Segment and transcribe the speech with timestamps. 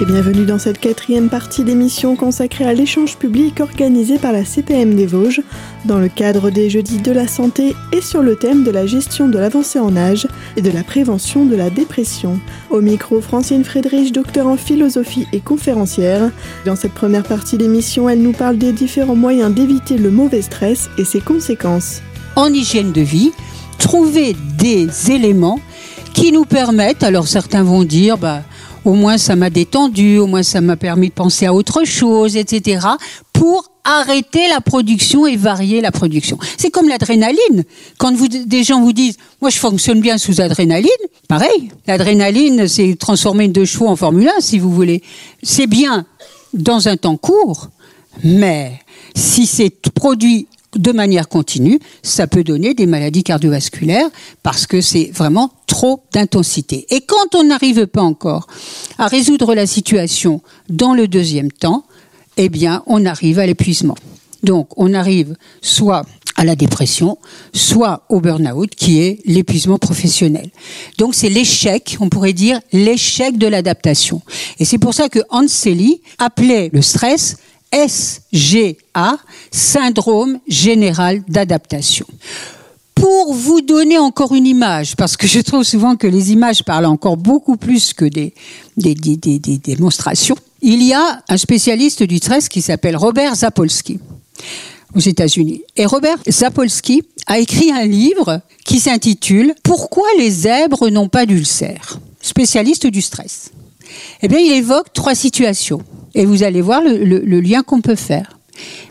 [0.00, 4.94] et bienvenue dans cette quatrième partie d'émission consacrée à l'échange public organisé par la CPM
[4.94, 5.42] des Vosges
[5.84, 9.28] dans le cadre des Jeudis de la Santé et sur le thème de la gestion
[9.28, 10.26] de l'avancée en âge
[10.56, 12.40] et de la prévention de la dépression.
[12.70, 16.30] Au micro, Francine Friedrich, docteur en philosophie et conférencière.
[16.64, 20.88] Dans cette première partie d'émission, elle nous parle des différents moyens d'éviter le mauvais stress
[20.96, 22.00] et ses conséquences.
[22.36, 23.32] En hygiène de vie,
[23.78, 25.60] trouver des éléments
[26.14, 28.42] qui nous permettent, alors certains vont dire, bah,
[28.84, 32.36] au moins ça m'a détendu, au moins ça m'a permis de penser à autre chose,
[32.36, 32.86] etc.
[33.32, 36.38] pour arrêter la production et varier la production.
[36.58, 37.64] C'est comme l'adrénaline.
[37.98, 38.12] Quand
[38.46, 40.88] des gens vous disent, moi je fonctionne bien sous adrénaline,
[41.28, 41.70] pareil.
[41.86, 45.02] L'adrénaline, c'est transformer deux chevaux en Formule 1, si vous voulez.
[45.42, 46.06] C'est bien
[46.52, 47.68] dans un temps court,
[48.22, 48.80] mais
[49.14, 54.08] si c'est produit de manière continue, ça peut donner des maladies cardiovasculaires
[54.42, 56.86] parce que c'est vraiment trop d'intensité.
[56.90, 58.46] Et quand on n'arrive pas encore
[58.98, 61.84] à résoudre la situation dans le deuxième temps,
[62.36, 63.96] eh bien, on arrive à l'épuisement.
[64.42, 67.18] Donc, on arrive soit à la dépression,
[67.52, 70.48] soit au burn-out, qui est l'épuisement professionnel.
[70.96, 74.22] Donc c'est l'échec, on pourrait dire l'échec de l'adaptation.
[74.58, 77.36] Et c'est pour ça que Anseli appelait le stress
[77.72, 79.18] SGA,
[79.50, 82.06] syndrome général d'adaptation.
[82.94, 86.86] Pour vous donner encore une image, parce que je trouve souvent que les images parlent
[86.86, 88.34] encore beaucoup plus que des,
[88.76, 93.98] démonstrations, il y a un spécialiste du stress qui s'appelle Robert Zapolsky
[94.94, 95.62] aux États-Unis.
[95.76, 101.98] Et Robert Zapolsky a écrit un livre qui s'intitule Pourquoi les zèbres n'ont pas d'ulcère?
[102.20, 103.50] Spécialiste du stress.
[104.20, 105.82] Eh bien, il évoque trois situations.
[106.14, 108.38] Et vous allez voir le, lien qu'on peut faire.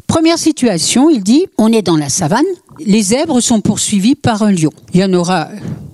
[0.07, 2.45] Première situation, il dit, on est dans la savane,
[2.79, 4.71] les zèbres sont poursuivis par un lion.
[4.93, 5.49] Il y en aura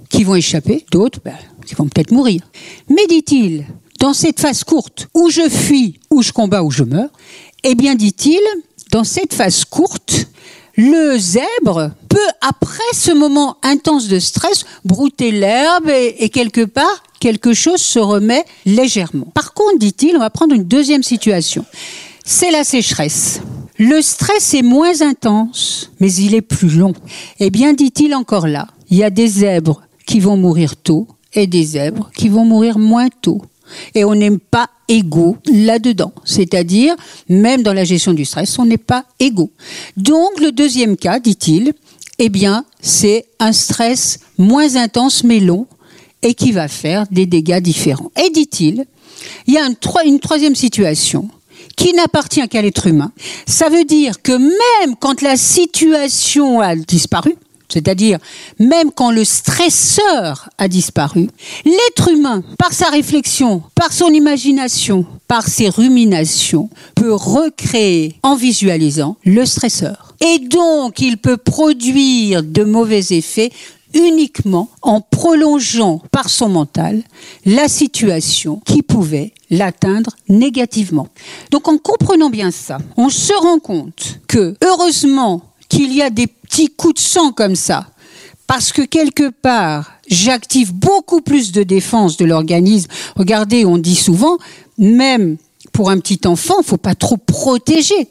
[0.10, 2.42] qui vont échapper, d'autres ben, qui vont peut-être mourir.
[2.90, 3.66] Mais dit-il,
[4.00, 7.10] dans cette phase courte, où je fuis, où je combats, où je meurs,
[7.64, 8.40] eh bien, dit-il,
[8.92, 10.28] dans cette phase courte,
[10.76, 17.54] le zèbre peut, après ce moment intense de stress, brouter l'herbe et, quelque part, quelque
[17.54, 19.28] chose se remet légèrement.
[19.34, 21.66] Par contre, dit-il, on va prendre une deuxième situation.
[22.26, 23.42] C'est la sécheresse.
[23.78, 26.94] Le stress est moins intense, mais il est plus long.
[27.40, 31.48] Eh bien, dit-il encore là, il y a des zèbres qui vont mourir tôt et
[31.48, 33.42] des zèbres qui vont mourir moins tôt.
[33.94, 36.14] Et on n'est pas égaux là-dedans.
[36.24, 36.96] C'est-à-dire,
[37.30, 39.52] même dans la gestion du stress, on n'est pas égaux.
[39.98, 41.74] Donc, le deuxième cas, dit-il,
[42.20, 45.68] eh bien, c'est un stress moins intense mais long
[46.22, 48.12] et qui va faire des dégâts différents.
[48.24, 48.86] Et dit-il,
[49.48, 49.68] il y a
[50.06, 51.30] une troisième situation
[51.76, 53.12] qui n'appartient qu'à l'être humain.
[53.46, 57.36] Ça veut dire que même quand la situation a disparu,
[57.70, 58.20] c'est-à-dire,
[58.60, 61.30] même quand le stresseur a disparu,
[61.66, 69.18] l'être humain, par sa réflexion, par son imagination, par ses ruminations, peut recréer en visualisant
[69.26, 70.16] le stresseur.
[70.22, 73.52] Et donc, il peut produire de mauvais effets
[73.96, 77.02] uniquement en prolongeant par son mental
[77.46, 81.08] la situation qui pouvait l'atteindre négativement.
[81.52, 85.42] Donc en comprenant bien ça, on se rend compte que heureusement
[85.76, 87.88] qu'il y a des petits coups de sang comme ça,
[88.48, 92.90] parce que quelque part, j'active beaucoup plus de défense de l'organisme.
[93.18, 94.38] Regardez, on dit souvent,
[94.78, 95.36] même
[95.74, 98.08] pour un petit enfant, il faut pas trop protéger.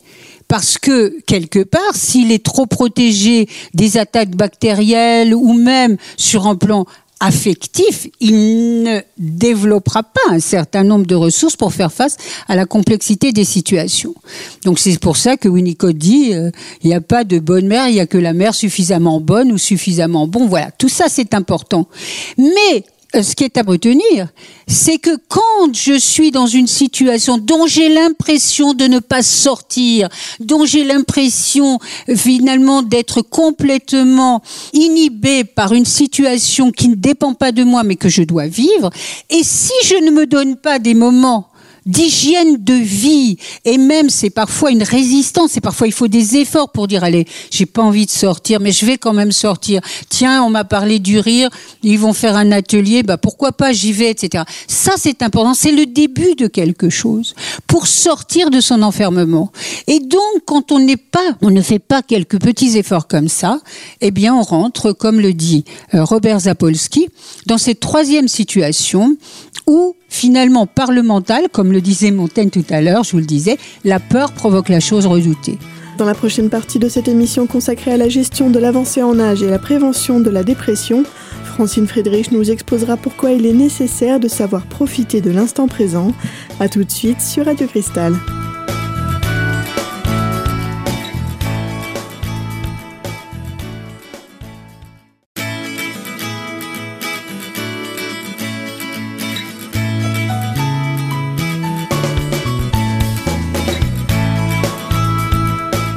[0.47, 6.57] Parce que, quelque part, s'il est trop protégé des attaques bactérielles ou même sur un
[6.57, 6.85] plan
[7.25, 12.19] affectif, il ne développera pas un certain nombre de ressources pour faire face
[12.49, 14.15] à la complexité des situations.
[14.65, 16.51] Donc c'est pour ça que Winnicott dit euh,
[16.83, 19.53] il n'y a pas de bonne mère, il n'y a que la mère suffisamment bonne
[19.53, 20.47] ou suffisamment bon.
[20.47, 21.89] Voilà, tout ça c'est important.
[22.37, 22.85] Mais
[23.23, 24.29] ce qui est à retenir,
[24.67, 30.09] c'est que quand je suis dans une situation dont j'ai l'impression de ne pas sortir,
[30.41, 31.79] dont j'ai l'impression
[32.15, 38.09] finalement d'être complètement inhibé par une situation qui ne dépend pas de moi mais que
[38.09, 38.91] je dois vivre,
[39.31, 41.49] et si je ne me donne pas des moments
[41.87, 43.37] d'hygiène de vie.
[43.65, 47.27] Et même c'est parfois une résistance c'est parfois il faut des efforts pour dire allez
[47.51, 49.81] j'ai pas envie de sortir mais je vais quand même sortir.
[50.09, 51.51] Tiens on m'a parlé du rire
[51.83, 55.73] ils vont faire un atelier bah pourquoi pas j'y vais etc ça c'est important c'est
[55.73, 57.35] le début de quelque chose
[57.67, 59.51] pour sortir de son enfermement.
[59.87, 63.61] Et donc quand on n'est pas on ne fait pas quelques petits efforts comme ça
[64.01, 65.65] eh bien on rentre comme le dit
[65.95, 67.09] euh, Robert Zapolsky
[67.47, 69.17] dans cette troisième situation
[69.67, 73.25] où finalement par le mental, comme le disait Montaigne tout à l'heure, je vous le
[73.25, 75.59] disais, la peur provoque la chose redoutée.
[75.99, 79.43] Dans la prochaine partie de cette émission consacrée à la gestion de l'avancée en âge
[79.43, 81.05] et la prévention de la dépression,
[81.45, 86.13] Francine Friedrich nous exposera pourquoi il est nécessaire de savoir profiter de l'instant présent.
[86.59, 88.15] A tout de suite sur Radio Cristal.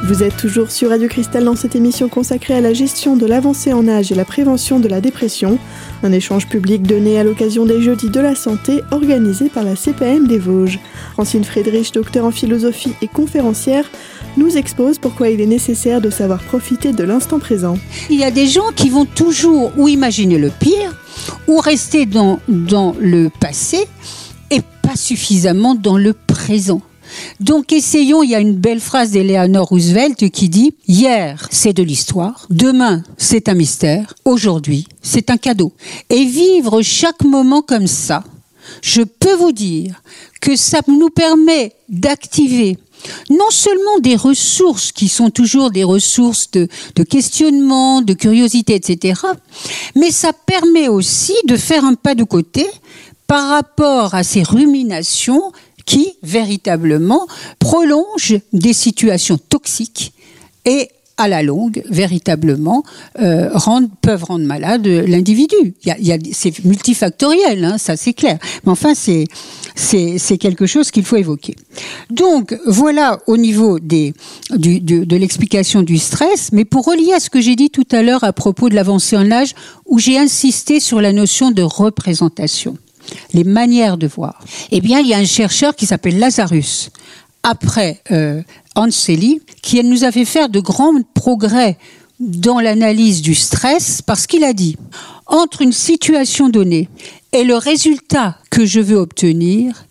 [0.08, 3.74] Vous êtes toujours sur Radio Cristal dans cette émission consacrée à la gestion de l'avancée
[3.74, 5.60] en âge et la prévention de la dépression,
[6.02, 10.26] un échange public donné à l'occasion des Jeudis de la Santé organisé par la CPM
[10.26, 10.80] des Vosges.
[11.12, 13.84] Francine Friedrich, docteur en philosophie et conférencière,
[14.38, 17.78] nous expose pourquoi il est nécessaire de savoir profiter de l'instant présent.
[18.10, 20.96] Il y a des gens qui vont toujours ou imaginer le pire,
[21.50, 23.86] ou rester dans, dans le passé,
[24.52, 26.82] et pas suffisamment dans le présent.
[27.40, 31.84] Donc essayons, il y a une belle phrase d'Eleanor Roosevelt qui dit Hier, c'est de
[31.84, 35.74] l'histoire, demain, c'est un mystère, aujourd'hui, c'est un cadeau.
[36.10, 38.24] Et vivre chaque moment comme ça,
[38.82, 40.02] je peux vous dire
[40.42, 42.78] que ça nous permet d'activer
[43.30, 49.22] non seulement des ressources qui sont toujours des ressources de, de, questionnement, de curiosité, etc.,
[49.96, 52.66] mais ça permet aussi de faire un pas de côté
[53.28, 55.52] par rapport à ces ruminations
[55.88, 57.26] qui véritablement
[57.58, 60.14] prolongent des situations toxiques
[60.66, 60.90] et
[61.20, 62.84] à la longue, véritablement,
[63.20, 63.50] euh,
[64.02, 65.74] peuvent rendre malade l'individu.
[65.84, 68.38] Y a, c'est multifactoriel, hein, ça c'est clair.
[68.64, 69.26] Mais enfin, c'est,
[69.74, 71.56] c'est, c'est quelque chose qu'il faut évoquer.
[72.12, 74.14] Donc, voilà au niveau des,
[74.56, 76.52] du, de, de l'explication du stress.
[76.52, 79.18] Mais pour relier à ce que j'ai dit tout à l'heure à propos de l'avancée
[79.18, 79.56] en âge,
[79.88, 82.78] où j'ai insisté sur la notion de représentation
[83.34, 84.40] les manières de voir.
[84.72, 86.90] Eh bien, il y a un chercheur qui s'appelle Lazarus,
[87.44, 88.42] après euh,
[88.76, 91.78] Anseli, qui nous a fait faire de grands progrès
[92.20, 94.76] dans l'analyse du stress parce qu'il a dit
[95.28, 96.90] entre une situation donnée
[97.34, 99.86] et le résultat que je veux obtenir,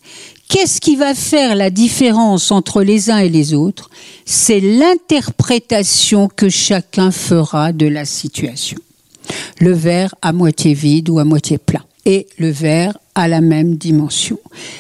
[0.49, 3.91] qu'est-ce qui va faire la différence entre les uns et les autres?
[4.25, 8.79] C'est l'interprétation que chacun fera de la situation.
[9.61, 13.77] Le verre à moitié vide ou à moitié plein et le verre à la même
[13.77, 14.39] dimension.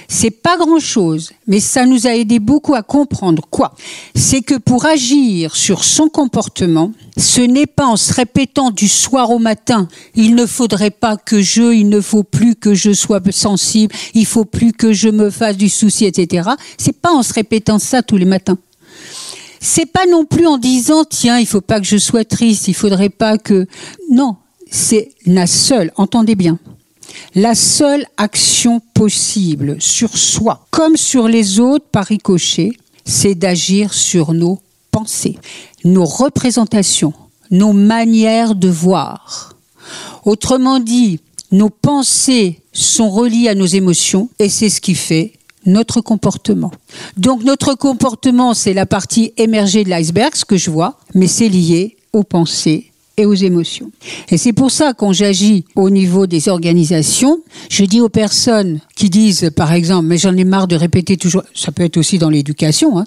[0.08, 3.74] C'est pas grand chose, mais ça nous a aidé beaucoup à comprendre quoi?
[4.14, 9.30] C'est que pour agir sur son comportement, ce n'est pas en se répétant du soir
[9.30, 13.22] au matin, il ne faudrait pas que je, il ne faut plus que je sois
[13.30, 16.50] sensible, il faut plus que je me fasse du souci, etc.
[16.76, 18.58] C'est pas en se répétant ça tous les matins.
[19.60, 22.74] C'est pas non plus en disant, tiens, il faut pas que je sois triste, il
[22.74, 23.66] faudrait pas que,
[24.10, 24.36] non,
[24.70, 26.58] c'est la seule, entendez bien,
[27.34, 32.72] la seule action possible sur soi, comme sur les autres par ricochet,
[33.04, 34.60] c'est d'agir sur nos
[34.90, 35.38] pensées,
[35.84, 37.12] nos représentations,
[37.50, 39.54] nos manières de voir.
[40.24, 41.20] Autrement dit,
[41.52, 45.32] nos pensées sont reliées à nos émotions et c'est ce qui fait
[45.64, 46.70] notre comportement.
[47.16, 51.48] Donc notre comportement, c'est la partie émergée de l'iceberg, ce que je vois, mais c'est
[51.48, 53.90] lié aux pensées et aux émotions.
[54.30, 57.40] Et c'est pour ça quand j'agis au niveau des organisations,
[57.70, 61.42] je dis aux personnes qui disent, par exemple, mais j'en ai marre de répéter toujours,
[61.54, 63.06] ça peut être aussi dans l'éducation, hein,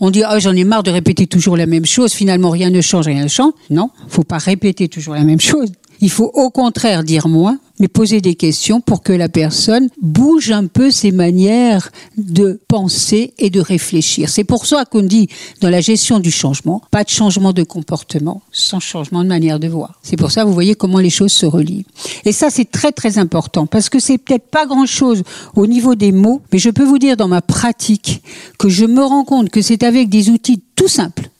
[0.00, 2.80] on dit, oh, j'en ai marre de répéter toujours la même chose, finalement rien ne
[2.80, 3.52] change, rien ne change.
[3.68, 5.70] Non, faut pas répéter toujours la même chose.
[6.00, 10.52] Il faut au contraire dire moins, mais poser des questions pour que la personne bouge
[10.52, 14.28] un peu ses manières de penser et de réfléchir.
[14.28, 15.28] C'est pour ça qu'on dit
[15.60, 19.66] dans la gestion du changement, pas de changement de comportement sans changement de manière de
[19.66, 19.98] voir.
[20.02, 21.86] C'est pour ça, vous voyez comment les choses se relient.
[22.24, 25.22] Et ça, c'est très très important parce que c'est peut-être pas grand chose
[25.56, 28.22] au niveau des mots, mais je peux vous dire dans ma pratique
[28.58, 31.30] que je me rends compte que c'est avec des outils tout simples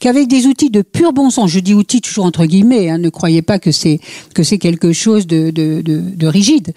[0.00, 3.08] qu'avec des outils de pur bon sens, je dis outils toujours entre guillemets, hein, ne
[3.08, 4.00] croyez pas que c'est
[4.34, 6.72] que c'est quelque chose de, de, de, de rigide,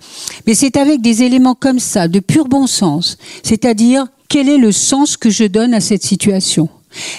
[0.47, 4.71] mais c'est avec des éléments comme ça, de pur bon sens, c'est-à-dire quel est le
[4.71, 6.69] sens que je donne à cette situation?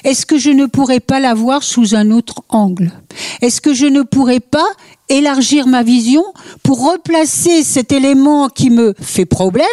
[0.04, 2.92] Est-ce que je ne pourrais pas la voir sous un autre angle?
[3.40, 4.66] Est-ce que je ne pourrais pas
[5.08, 6.24] élargir ma vision
[6.62, 9.66] pour replacer cet élément qui me fait problème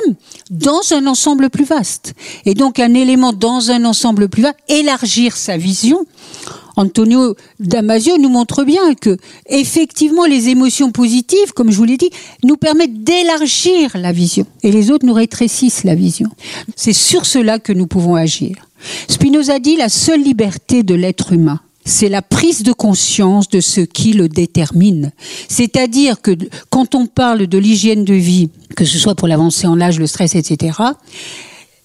[0.50, 2.14] dans un ensemble plus vaste?
[2.46, 6.06] Et donc un élément dans un ensemble plus vaste, élargir sa vision.
[6.76, 12.10] Antonio Damasio nous montre bien que effectivement les émotions positives, comme je vous l'ai dit,
[12.46, 16.30] nous permettent d'élargir la vision et les autres nous rétrécissent la vision.
[16.78, 18.69] C'est sur cela que nous pouvons agir.
[19.08, 23.82] Spinoza dit la seule liberté de l'être humain, c'est la prise de conscience de ce
[23.82, 25.12] qui le détermine.
[25.48, 26.32] C'est-à-dire que
[26.70, 30.08] quand on parle de l'hygiène de vie, que ce soit pour l'avancée en l'âge, le
[30.08, 30.78] stress, etc.,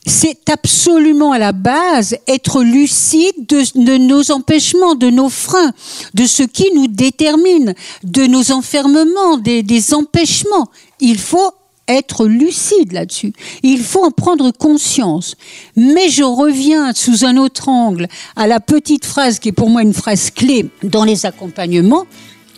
[0.07, 5.73] c'est absolument à la base être lucide de, nos empêchements, de nos freins,
[6.13, 10.69] de ce qui nous détermine, de nos enfermements, des, des empêchements.
[11.01, 11.53] Il faut
[11.89, 13.33] être lucide là-dessus.
[13.63, 15.37] Il faut en prendre conscience.
[15.77, 19.83] Mais je reviens sous un autre angle à la petite phrase qui est pour moi
[19.83, 22.07] une phrase clé dans les accompagnements.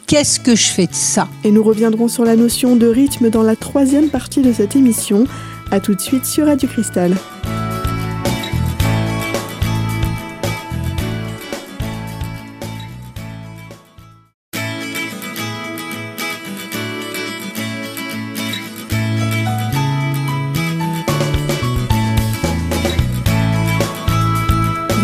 [0.07, 1.29] Qu'est-ce que je fais de ça?
[1.43, 5.27] Et nous reviendrons sur la notion de rythme dans la troisième partie de cette émission.
[5.73, 7.17] A tout de suite sur Radio Cristal.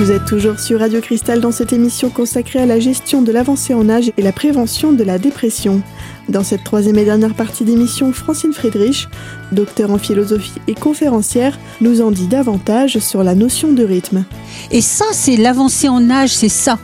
[0.03, 3.73] Vous êtes toujours sur Radio Cristal dans cette émission consacrée à la gestion de l'avancée
[3.73, 5.81] en âge et la prévention de la dépression.
[6.29, 9.07] Dans cette troisième et dernière partie d'émission, Francine Friedrich,
[9.53, 14.25] docteur en philosophie et conférencière, nous en dit davantage sur la notion de rythme.
[14.73, 16.81] Et ça, c'est l'avancée en âge, c'est ça.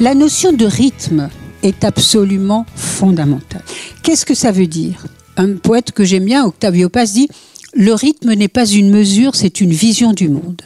[0.00, 1.28] La notion de rythme
[1.62, 3.62] est absolument fondamentale.
[4.02, 5.06] Qu'est-ce que ça veut dire?
[5.36, 7.28] Un poète que j'aime bien, Octavio Paz, dit
[7.74, 10.62] Le rythme n'est pas une mesure, c'est une vision du monde.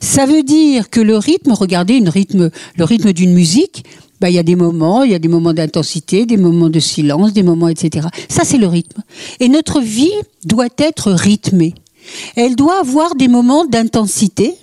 [0.00, 3.84] Ça veut dire que le rythme, regardez une rythme, le rythme d'une musique,
[4.20, 6.80] bah, il y a des moments, il y a des moments d'intensité, des moments de
[6.80, 8.08] silence, des moments, etc.
[8.28, 9.02] Ça, c'est le rythme.
[9.40, 10.12] Et notre vie
[10.44, 11.74] doit être rythmée.
[12.36, 14.54] Elle doit avoir des moments d'intensité,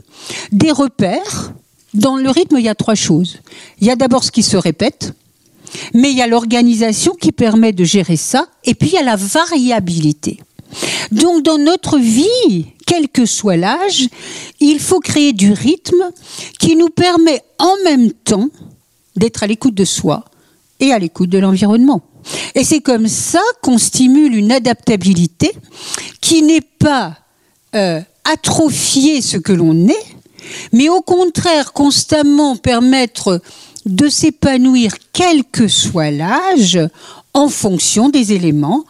[0.52, 1.54] des repères.
[1.94, 3.40] Dans le rythme, il y a trois choses.
[3.82, 5.14] Il y a d'abord ce qui se répète,
[5.94, 9.04] mais il y a l'organisation qui permet de gérer ça, et puis il y a
[9.04, 10.40] la variabilité.
[11.12, 14.08] Donc dans notre vie, quel que soit l'âge,
[14.60, 16.10] il faut créer du rythme
[16.58, 18.50] qui nous permet en même temps
[19.16, 20.26] d'être à l'écoute de soi
[20.80, 22.02] et à l'écoute de l'environnement.
[22.56, 25.52] Et c'est comme ça qu'on stimule une adaptabilité
[26.22, 27.18] qui n'est pas
[27.76, 30.08] euh, atrophier ce que l'on est,
[30.72, 33.42] mais au contraire constamment permettre
[33.86, 36.80] de s'épanouir quel que soit l'âge
[37.34, 38.86] en fonction des éléments,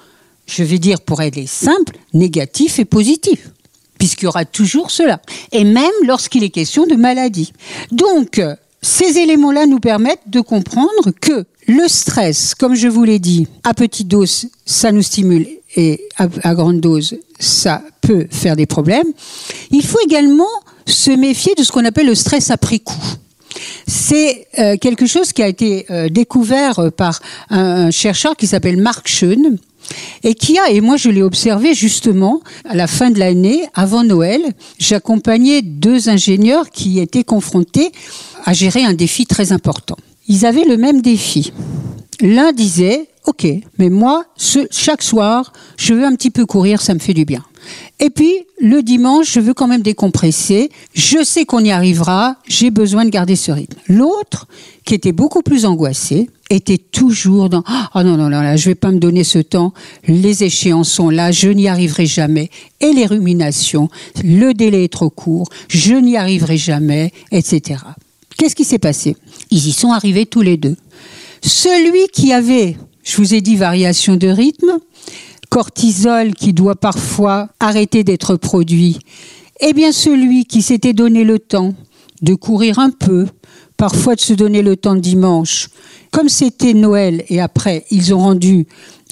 [0.45, 3.49] je vais dire pour être simple, négatifs et positifs
[3.97, 7.53] puisqu'il y aura toujours cela, et même lorsqu'il est question de maladie.
[7.91, 8.41] Donc,
[8.81, 13.73] ces éléments-là nous permettent de comprendre que le stress, comme je vous l'ai dit, à
[13.73, 19.07] petite dose, ça nous stimule et à, grande dose, ça peut faire des problèmes.
[19.71, 20.45] Il faut également
[20.85, 22.95] se méfier de ce qu'on appelle le stress après coup.
[23.85, 29.07] C'est euh, quelque chose qui a été euh, découvert par un, chercheur qui s'appelle Mark
[29.07, 29.57] Schoen,
[30.23, 34.03] et qui a, et moi je l'ai observé justement à la fin de l'année, avant
[34.03, 34.41] Noël,
[34.79, 37.91] j'accompagnais deux ingénieurs qui étaient confrontés
[38.45, 39.97] à gérer un défi très important.
[40.27, 41.53] Ils avaient le même défi.
[42.21, 43.45] L'un disait, OK,
[43.77, 44.25] mais moi,
[44.71, 47.43] chaque soir, je veux un petit peu courir, ça me fait du bien.
[47.99, 50.69] Et puis, le dimanche, je veux quand même décompresser.
[50.93, 52.37] Je sais qu'on y arrivera.
[52.47, 53.77] J'ai besoin de garder ce rythme.
[53.89, 54.47] L'autre,
[54.85, 58.75] qui était beaucoup plus angoissé, était toujours dans oh non non non là je vais
[58.75, 59.73] pas me donner ce temps
[60.07, 63.89] les échéances sont là je n'y arriverai jamais et les ruminations
[64.23, 67.81] le délai est trop court je n'y arriverai jamais etc
[68.37, 69.17] qu'est-ce qui s'est passé?
[69.51, 70.77] Ils y sont arrivés tous les deux
[71.41, 72.77] celui qui avait
[73.07, 74.79] je vous ai dit variation de rythme
[75.49, 78.99] cortisol qui doit parfois arrêter d'être produit,
[79.61, 81.73] eh bien celui qui s'était donné le temps
[82.21, 83.25] de courir un peu,
[83.77, 85.69] parfois de se donner le temps dimanche,
[86.11, 88.67] comme c'était Noël et après ils ont rendu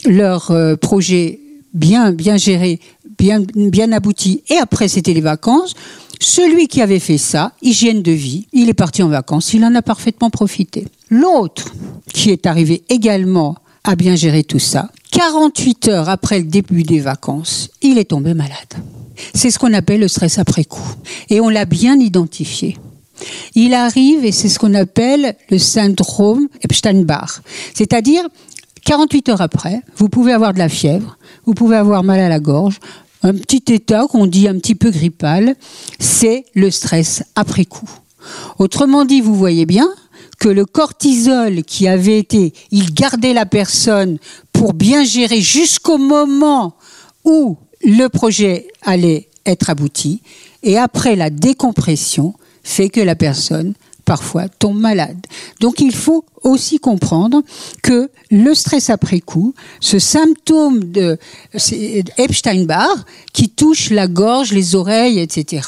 [0.05, 1.39] leur euh, projet
[1.73, 2.81] bien bien géré,
[3.17, 5.73] bien bien abouti et après c'était les vacances,
[6.19, 9.73] celui qui avait fait ça, hygiène de vie, il est parti en vacances, il en
[9.73, 10.85] a parfaitement profité.
[11.09, 11.73] L'autre
[12.13, 16.99] qui est arrivé également à bien gérer tout ça, 48 heures après le début des
[16.99, 18.73] vacances, il est tombé malade.
[19.33, 20.95] C'est ce qu'on appelle le stress après coup.
[21.29, 22.77] Et on l'a bien identifié.
[23.53, 27.41] Il arrive, et c'est ce qu'on appelle le syndrome Epstein-Barr.
[27.73, 28.23] C'est-à-dire,
[28.83, 32.39] 48 heures après, vous pouvez avoir de la fièvre, vous pouvez avoir mal à la
[32.39, 32.79] gorge,
[33.23, 35.55] un petit état qu'on dit un petit peu grippal,
[35.99, 37.89] c'est le stress après coup.
[38.57, 39.87] Autrement dit, vous voyez bien,
[40.39, 44.17] que le cortisol qui avait été, il gardait la personne
[44.53, 46.75] pour bien gérer jusqu'au moment
[47.23, 50.21] où le projet allait être abouti,
[50.63, 53.73] et après la décompression fait que la personne
[54.05, 55.17] parfois tombe malade.
[55.59, 57.41] Donc il faut aussi comprendre
[57.81, 61.17] que le stress après coup, ce symptôme de
[62.17, 65.67] Epstein-Barr qui touche la gorge, les oreilles, etc.,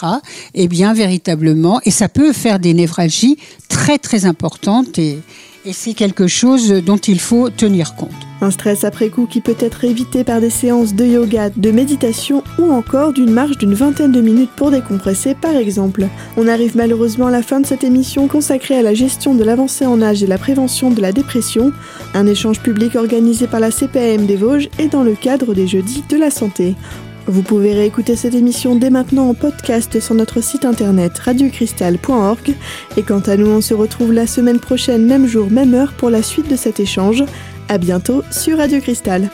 [0.54, 3.38] est bien véritablement, et ça peut faire des névralgies
[3.70, 5.20] très très importantes et,
[5.68, 8.12] et c'est quelque chose dont il faut tenir compte.
[8.40, 12.42] Un stress après coup qui peut être évité par des séances de yoga, de méditation
[12.58, 16.08] ou encore d'une marche d'une vingtaine de minutes pour décompresser par exemple.
[16.38, 19.86] On arrive malheureusement à la fin de cette émission consacrée à la gestion de l'avancée
[19.86, 21.74] en âge et la prévention de la dépression,
[22.14, 26.04] un échange public organisé par la CPAM des Vosges et dans le cadre des Jeudis
[26.08, 26.76] de la Santé.
[27.28, 32.56] Vous pouvez réécouter cette émission dès maintenant en podcast sur notre site internet radiocristal.org
[32.96, 36.10] et quant à nous on se retrouve la semaine prochaine même jour même heure pour
[36.10, 37.26] la suite de cet échange.
[37.68, 39.30] À bientôt sur Radio Cristal.